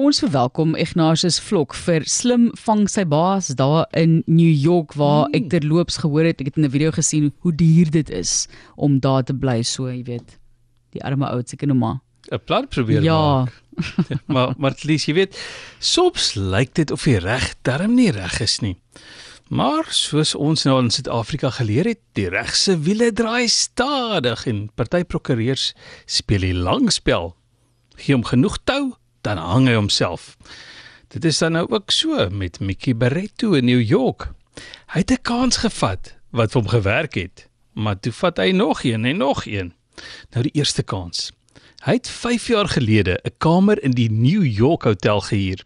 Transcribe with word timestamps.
ons 0.00 0.20
verwelkom 0.22 0.72
Ignatius 0.80 1.36
Vlok 1.44 1.74
vir 1.76 2.06
Slim 2.08 2.48
vang 2.64 2.86
sy 2.88 3.02
baas 3.04 3.50
daar 3.58 3.84
in 3.96 4.22
New 4.24 4.48
York 4.48 4.94
waar 4.96 5.26
mm. 5.26 5.34
ek 5.36 5.48
terloops 5.52 5.98
gehoor 6.00 6.24
het, 6.24 6.40
ek 6.40 6.48
het 6.50 6.60
in 6.60 6.64
'n 6.64 6.72
video 6.72 6.92
gesien 6.96 7.32
hoe 7.44 7.52
duur 7.52 7.90
dit 7.90 8.10
is 8.10 8.48
om 8.76 9.00
daar 9.00 9.24
te 9.24 9.34
bly 9.34 9.60
so, 9.62 9.90
jy 9.92 10.02
weet. 10.04 10.38
Die 10.96 11.04
arme 11.04 11.28
ou 11.28 11.42
se 11.44 11.56
kinoma. 11.56 12.00
'n 12.32 12.40
Plan 12.44 12.68
probeer 12.68 13.02
ja. 13.02 13.44
maak. 13.44 13.52
maar 14.32 14.54
maar 14.56 14.74
Lies, 14.82 15.04
jy 15.04 15.14
weet, 15.14 15.36
soms 15.78 16.34
lyk 16.34 16.74
dit 16.74 16.90
of 16.90 17.04
jy 17.04 17.18
reg 17.20 17.54
darm 17.62 17.94
nie 17.94 18.10
reg 18.10 18.40
is 18.40 18.60
nie. 18.60 18.76
Maar 19.48 19.84
soos 19.90 20.34
ons 20.34 20.64
nou 20.64 20.78
in 20.80 20.90
Suid-Afrika 20.90 21.50
geleer 21.50 21.84
het, 21.84 22.00
die 22.14 22.28
regse 22.28 22.78
wiele 22.80 23.12
draai 23.12 23.48
stadig 23.48 24.46
en 24.46 24.70
party 24.74 25.04
prokureurs 25.04 25.74
speel 26.06 26.40
die 26.40 26.54
lang 26.54 26.92
spel. 26.92 27.34
Gee 27.96 28.14
hom 28.14 28.24
genoeg 28.24 28.56
tou 28.64 28.99
dan 29.20 29.36
hang 29.36 29.68
hy 29.68 29.74
homself. 29.74 30.36
Dit 31.10 31.24
is 31.24 31.38
dan 31.38 31.52
nou 31.52 31.66
ook 31.68 31.90
so 31.90 32.28
met 32.30 32.60
Mickey 32.60 32.96
Barretto 32.96 33.52
in 33.52 33.64
New 33.64 33.82
York. 33.82 34.30
Hy 34.92 35.02
het 35.02 35.10
'n 35.10 35.22
kans 35.22 35.56
gevat 35.56 36.16
wat 36.30 36.52
vir 36.52 36.60
hom 36.60 36.70
gewerk 36.70 37.14
het, 37.14 37.48
maar 37.72 38.00
toe 38.00 38.12
vat 38.12 38.36
hy 38.36 38.50
nog 38.50 38.84
een 38.84 39.04
en 39.04 39.16
nog 39.16 39.46
een. 39.46 39.74
Nou 40.30 40.42
die 40.42 40.52
eerste 40.54 40.82
kans. 40.82 41.32
Hy 41.80 41.92
het 41.92 42.08
5 42.08 42.46
jaar 42.46 42.68
gelede 42.68 43.20
'n 43.24 43.34
kamer 43.38 43.82
in 43.82 43.90
die 43.90 44.10
New 44.10 44.44
York 44.44 44.82
hotel 44.82 45.20
gehuur. 45.20 45.62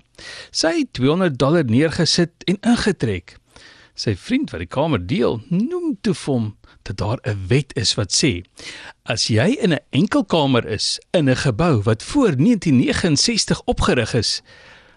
Sy 0.50 0.78
het 0.78 0.92
200 0.92 1.38
dollar 1.38 1.64
neergesit 1.64 2.30
en 2.44 2.58
ingetrek. 2.60 3.36
Sy 3.94 4.16
vriend 4.16 4.50
wat 4.50 4.60
die 4.60 4.68
kamer 4.68 5.06
deel, 5.06 5.42
noem 5.48 5.98
toe 6.00 6.14
vir 6.14 6.34
hom 6.34 6.56
dat 6.84 6.96
daar 6.96 7.18
'n 7.22 7.46
wet 7.48 7.76
is 7.76 7.94
wat 7.94 8.12
sê 8.12 8.42
as 9.02 9.26
jy 9.28 9.56
in 9.64 9.72
'n 9.72 9.84
enkelkamer 9.90 10.66
is 10.66 11.00
in 11.10 11.28
'n 11.30 11.36
gebou 11.36 11.82
wat 11.82 12.02
voor 12.02 12.36
1969 12.36 13.62
opgerig 13.64 14.14
is, 14.14 14.42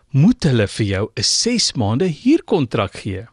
moet 0.09 0.43
hulle 0.43 0.67
vir 0.67 0.85
jou 0.85 1.09
'n 1.15 1.23
6 1.23 1.73
maande 1.73 2.07
huurkontrak 2.07 2.95
gee. 2.97 3.25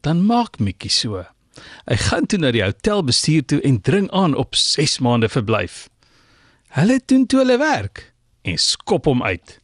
Dan 0.00 0.26
maak 0.26 0.58
Mikkie 0.58 0.90
so. 0.90 1.26
Hy 1.86 1.96
gaan 1.96 2.26
toe 2.26 2.38
na 2.38 2.50
die 2.50 2.62
hotelbestuur 2.62 3.44
toe 3.44 3.60
en 3.60 3.80
dring 3.80 4.10
aan 4.10 4.34
op 4.34 4.54
6 4.54 4.98
maande 4.98 5.28
verblyf. 5.28 5.88
Hulle 6.68 7.00
doen 7.06 7.26
toe 7.26 7.38
hulle 7.38 7.58
werk 7.58 8.12
en 8.42 8.58
skop 8.58 9.04
hom 9.04 9.22
uit. 9.22 9.60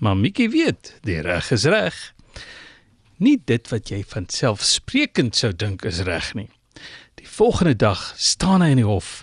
Maar 0.00 0.16
Mikkie 0.16 0.50
weet, 0.50 0.94
die 1.02 1.20
reg 1.20 1.50
is 1.50 1.64
reg. 1.64 2.14
Nie 3.16 3.36
dit 3.44 3.68
wat 3.68 3.88
jy 3.88 4.04
van 4.08 4.28
selfsprekend 4.28 5.36
sou 5.36 5.52
dink 5.52 5.84
is 5.84 6.00
reg 6.08 6.34
nie. 6.34 6.48
Volgende 7.40 7.76
dag 7.76 8.12
staan 8.16 8.60
hy 8.60 8.74
in 8.74 8.82
die 8.82 8.84
hof 8.84 9.22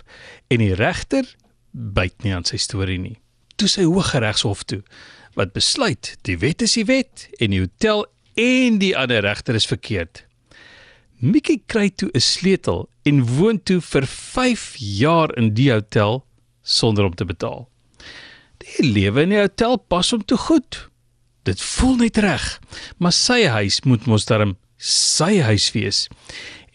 en 0.50 0.58
die 0.58 0.72
regter 0.74 1.28
byt 1.70 2.24
nie 2.24 2.32
aan 2.34 2.46
sy 2.48 2.58
storie 2.58 2.98
nie. 2.98 3.14
Toe 3.54 3.68
sy 3.70 3.84
Hooggeregshof 3.86 4.64
toe 4.66 4.80
wat 5.38 5.52
besluit 5.54 6.16
die 6.26 6.34
wet 6.42 6.64
is 6.66 6.74
die 6.74 6.88
wet 6.88 7.28
en 7.38 7.54
die 7.54 7.60
hotel 7.62 8.02
en 8.34 8.80
die 8.82 8.90
ander 8.98 9.22
regter 9.22 9.54
is 9.54 9.70
verkeerd. 9.70 10.24
Mickey 11.22 11.62
kry 11.70 11.92
toe 11.94 12.10
'n 12.10 12.18
sleutel 12.18 12.88
en 13.06 13.22
woon 13.38 13.62
toe 13.62 13.78
vir 13.78 14.10
5 14.10 14.74
jaar 14.98 15.30
in 15.38 15.54
die 15.54 15.70
hotel 15.70 16.24
sonder 16.62 17.04
om 17.04 17.14
te 17.14 17.24
betaal. 17.24 17.68
Die 18.58 18.82
lewe 18.98 19.22
in 19.22 19.30
die 19.30 19.44
hotel 19.46 19.76
pas 19.78 20.10
hom 20.10 20.24
te 20.24 20.36
goed. 20.36 20.88
Dit 21.46 21.62
voel 21.62 21.96
net 22.02 22.18
reg, 22.18 22.58
maar 22.98 23.12
sy 23.12 23.44
huis 23.46 23.84
moet 23.86 24.10
mos 24.10 24.26
darm 24.26 24.58
sy 24.78 25.38
huis 25.42 25.70
wees 25.74 26.08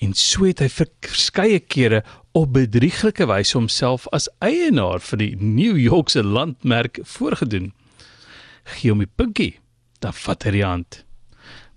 en 0.03 0.13
so 0.17 0.43
het 0.47 0.59
hy 0.59 0.67
verskeie 0.73 1.61
kere 1.61 2.01
op 2.35 2.53
bedrieglike 2.57 3.27
wyse 3.29 3.55
homself 3.55 4.07
as 4.15 4.27
eienaar 4.43 5.03
van 5.05 5.21
die 5.21 5.33
New 5.39 5.77
Yorkse 5.79 6.23
landmerk 6.25 6.99
voorgedoen. 7.07 7.71
Gee 8.75 8.91
hom 8.91 9.03
die 9.03 9.09
pinkie, 9.09 9.53
dan 10.03 10.15
vat 10.17 10.47
hy 10.47 10.57
die 10.57 10.65
hand. 10.65 11.03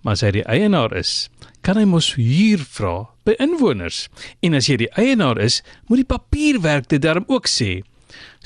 Maar 0.02 0.16
as 0.18 0.24
hy 0.26 0.32
die 0.38 0.46
eienaar 0.46 0.94
is, 0.96 1.26
kan 1.66 1.78
hy 1.78 1.84
mos 1.88 2.12
huur 2.14 2.62
vra 2.62 2.94
by 3.26 3.34
inwoners. 3.42 4.06
En 4.42 4.54
as 4.54 4.70
jy 4.70 4.78
die 4.84 4.92
eienaar 4.98 5.38
is, 5.42 5.60
moet 5.90 6.02
die 6.02 6.08
papierwerk 6.08 6.88
dit 6.92 7.02
daarom 7.02 7.26
ook 7.30 7.50
sê. 7.50 7.82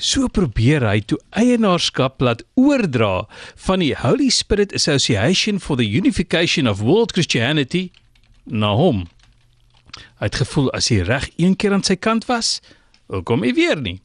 So 0.01 0.27
probeer 0.33 0.83
hy 0.83 0.99
toe 1.05 1.19
eienaarskap 1.37 2.21
laat 2.25 2.41
oordra 2.59 3.27
van 3.67 3.85
die 3.85 3.93
Holy 3.95 4.31
Spirit 4.33 4.73
Association 4.75 5.61
for 5.61 5.77
the 5.77 5.87
Unification 5.87 6.67
of 6.67 6.81
World 6.81 7.13
Christianity 7.13 7.91
na 8.45 8.73
hom. 8.75 9.05
Hy 10.19 10.29
het 10.29 10.39
gevoel 10.41 10.71
as 10.77 10.89
hy 10.91 11.01
reg 11.07 11.29
een 11.37 11.55
keer 11.55 11.75
aan 11.75 11.85
sy 11.85 11.95
kant 11.95 12.27
was, 12.29 12.59
hoekom 13.11 13.43
hy 13.45 13.53
weer 13.57 13.81
nie? 13.81 13.99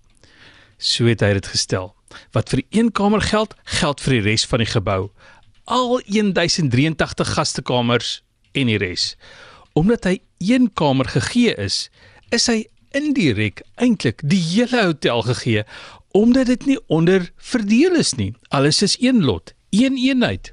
So 0.79 1.07
het 1.09 1.23
hy 1.25 1.33
dit 1.39 1.47
gestel. 1.47 1.93
Wat 2.35 2.51
vir 2.53 2.63
een 2.71 2.93
kamer 2.93 3.23
geld, 3.25 3.55
geld 3.79 4.01
vir 4.01 4.19
die 4.19 4.25
res 4.31 4.47
van 4.47 4.63
die 4.63 4.71
gebou. 4.71 5.11
Al 5.65 5.99
1083 6.07 7.35
gastekamers 7.35 8.21
en 8.55 8.71
die 8.71 8.79
res. 8.81 9.15
Omdat 9.77 10.09
hy 10.09 10.17
een 10.39 10.71
kamer 10.75 11.09
gegee 11.11 11.55
is, 11.61 11.87
is 12.35 12.49
hy 12.51 12.65
indirek 12.97 13.63
eintlik 13.83 14.23
die 14.25 14.41
hele 14.41 14.89
hotel 14.91 15.23
gegee 15.27 15.65
omdat 16.17 16.49
dit 16.49 16.63
nie 16.65 16.79
onder 16.89 17.27
verdeel 17.37 17.99
is 18.01 18.15
nie. 18.17 18.33
Alles 18.49 18.81
is 18.83 18.97
een 19.01 19.21
lot, 19.25 19.53
een 19.71 19.99
eenheid. 20.01 20.49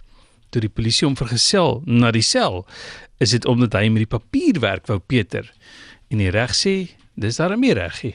Toe 0.54 0.62
die 0.62 0.72
polisie 0.72 1.08
hom 1.08 1.18
vergesel 1.18 1.82
na 1.90 2.12
die 2.14 2.26
sel, 2.26 2.62
is 3.18 3.34
dit 3.34 3.48
omdat 3.50 3.74
hy 3.80 3.88
met 3.90 4.06
die 4.06 4.12
papierwerk 4.12 4.86
wou 4.92 5.00
Peter. 5.02 5.48
En 6.14 6.22
die 6.22 6.30
reg 6.34 6.54
sê 6.54 6.76
dis 7.18 7.42
daarmee 7.42 7.74
reggie 7.78 8.14